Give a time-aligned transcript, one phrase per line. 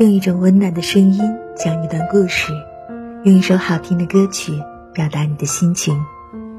[0.00, 1.22] 用一种温暖的声音
[1.54, 2.52] 讲一段故事，
[3.22, 4.52] 用一首好听的歌曲
[4.92, 5.96] 表达你的心情。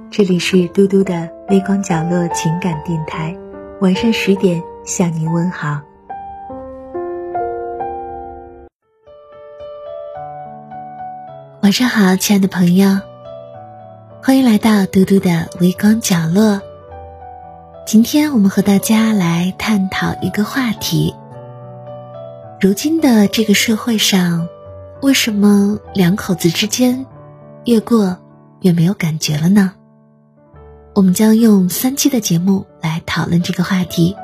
[0.09, 3.35] 这里是嘟嘟的微光角落情感电台，
[3.81, 5.81] 晚上十点向您问好。
[11.61, 13.01] 晚上好，亲爱的朋友，
[14.23, 16.61] 欢迎来到嘟嘟的微光角落。
[17.85, 21.13] 今天我们和大家来探讨一个话题。
[22.65, 24.49] 如今的这个社会上，
[25.03, 27.05] 为什么两口子之间
[27.65, 28.17] 越过
[28.61, 29.71] 越没有感觉了呢？
[30.95, 34.15] 我们将用三期的节目来讨论这个话题。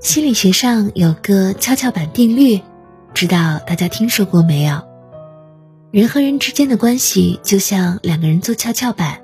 [0.00, 2.58] 心理学上有个跷跷板定律，
[3.12, 4.80] 知道大家听说过没有？
[5.90, 9.20] 人和人之间的关系就像两个人坐跷跷板，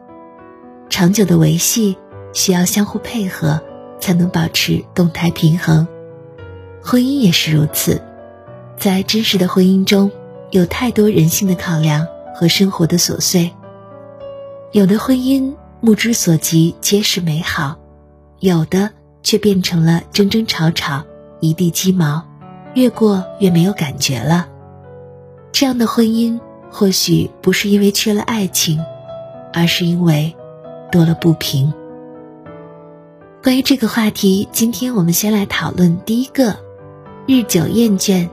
[0.90, 1.96] 长久的维系
[2.34, 3.58] 需要相互配合，
[3.98, 5.88] 才能保持动态平衡。
[6.84, 8.02] 婚姻也是如此，
[8.76, 10.10] 在真实的婚姻中，
[10.50, 13.52] 有太多人性的考量和生活的琐碎。
[14.72, 17.76] 有的婚姻目之所及皆是美好，
[18.40, 18.90] 有的
[19.22, 21.04] 却变成了争争吵吵，
[21.40, 22.26] 一地鸡毛，
[22.74, 24.48] 越过越没有感觉了。
[25.52, 28.80] 这样的婚姻或许不是因为缺了爱情，
[29.52, 30.34] 而是因为
[30.90, 31.72] 多了不平。
[33.40, 36.56] 关于这个话题，今天我们先来讨论第一个。
[37.24, 38.28] 日久厌倦，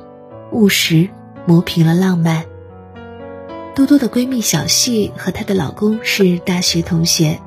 [0.52, 1.10] 务实
[1.46, 2.46] 磨平了浪漫。
[3.76, 7.40] 多多的闺蜜小旭和她的老公是大学同学，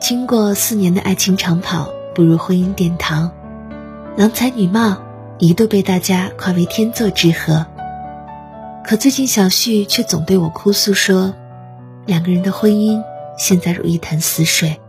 [0.00, 3.30] 经过四年的爱情长跑，步入婚姻殿堂，
[4.16, 5.02] 郎才女貌，
[5.38, 7.66] 一度被大家夸为天作之合。
[8.86, 11.34] 可最近小旭却总对我哭诉说，
[12.06, 13.02] 两个人的婚姻
[13.36, 14.80] 现在如一潭死水。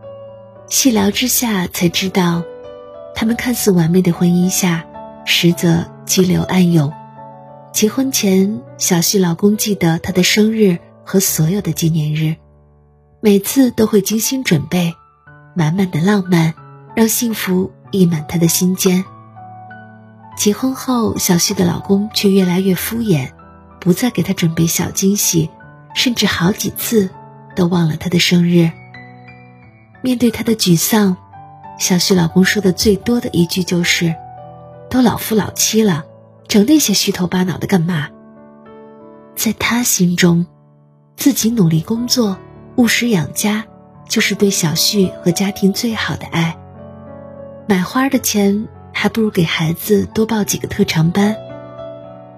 [0.70, 2.44] 细聊之下才知道，
[3.14, 4.86] 他们看似完美的婚姻下。
[5.26, 6.94] 实则激流暗涌。
[7.74, 12.38] 结婚前，小旭老公记得她的生日和所有的纪念日，
[13.20, 14.94] 每次都会精心准备，
[15.56, 16.54] 满满的浪漫，
[16.96, 19.04] 让幸福溢满他的心间。
[20.38, 23.32] 结婚后，小旭的老公却越来越敷衍，
[23.82, 25.50] 不再给她准备小惊喜，
[25.94, 27.10] 甚至好几次
[27.56, 28.72] 都忘了她的生日。
[30.02, 31.18] 面对她的沮丧，
[31.78, 34.16] 小旭老公说的最多的一句就是。
[34.90, 36.06] 都老夫老妻了，
[36.48, 38.10] 整那些虚头巴脑的干嘛？
[39.36, 40.46] 在他心中，
[41.18, 42.38] 自己努力工作、
[42.78, 43.66] 务实养家，
[44.08, 46.58] 就是对小旭和家庭最好的爱。
[47.68, 51.36] 买花的钱还不如给孩子多报几个特长班。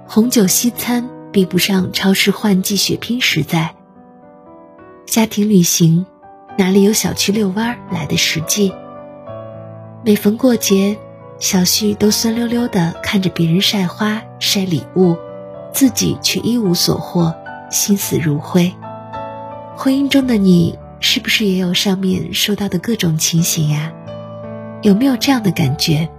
[0.08, 3.76] 红酒西餐比不上超市换季血拼实在。
[5.06, 6.06] 家庭旅行
[6.58, 8.74] 哪里有小区遛弯来的实际？
[10.04, 10.98] 每逢过节。
[11.40, 15.16] 小旭都酸溜溜的看着别人晒花晒礼物，
[15.72, 17.34] 自己却一无所获，
[17.70, 18.74] 心死如灰。
[19.76, 23.94] 婚姻中的你，是不是也有上面说到的各种情形呀？
[24.82, 26.10] 有没有这样的感觉？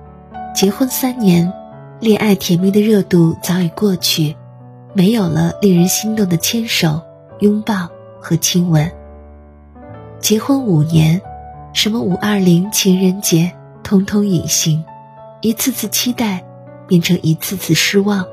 [0.55, 1.53] 结婚三年，
[1.99, 4.37] 恋爱甜蜜的热度早已过去，
[4.95, 7.03] 没有了令人心动的牵手、
[7.41, 7.89] 拥抱
[8.21, 8.91] 和亲吻。
[10.21, 11.21] 结婚五年，
[11.73, 13.53] 什么五二零情人节，
[13.83, 14.85] 通通隐形。
[15.41, 16.45] 一次次期待，
[16.89, 18.27] 变成一次次失望。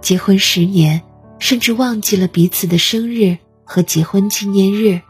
[0.00, 1.02] 结婚十年，
[1.38, 5.02] 甚至忘记了彼此的生日和结婚纪念日。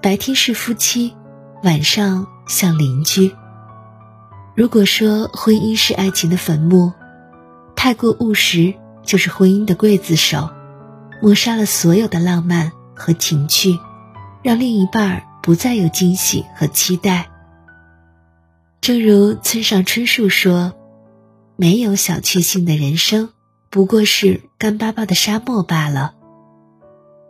[0.00, 1.14] 白天是夫妻，
[1.62, 3.34] 晚上像邻居。
[4.54, 6.92] 如果说婚姻是爱情的坟墓，
[7.76, 10.48] 太过务实就是婚姻的刽子手，
[11.20, 13.78] 抹杀了所有的浪漫和情趣，
[14.42, 17.28] 让另一半不再有惊喜和期待。
[18.88, 20.72] 正如村上春树说
[21.56, 23.28] ：“没有小确幸的人生，
[23.68, 26.14] 不过是干巴巴的沙漠罢了。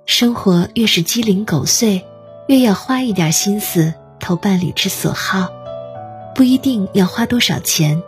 [0.07, 2.05] 生活越是鸡零狗碎，
[2.47, 5.49] 越要花一点心思投伴侣之所好。
[6.33, 8.05] 不一定要花多少钱，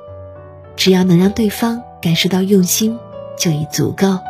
[0.77, 3.01] 只要能让对方感受到用心，
[3.37, 4.21] 就已足够。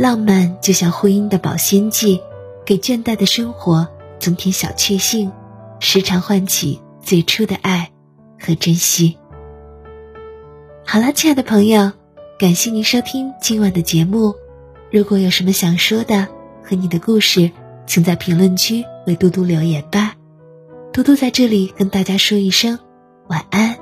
[0.00, 2.20] 浪漫就像婚姻的保鲜剂，
[2.64, 3.86] 给倦怠的生活
[4.18, 5.30] 增添小确幸，
[5.78, 7.90] 时常唤起。”最初的爱
[8.40, 9.18] 和珍惜。
[10.86, 11.92] 好了，亲爱的朋友，
[12.38, 14.34] 感谢您收听今晚的节目。
[14.90, 16.26] 如果有什么想说的
[16.62, 17.50] 和你的故事，
[17.86, 20.14] 请在评论区为嘟嘟留言吧。
[20.92, 22.78] 嘟嘟在这里跟大家说一声
[23.28, 23.73] 晚安。